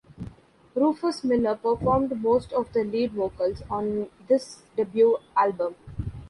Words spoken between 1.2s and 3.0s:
Miller performed most of the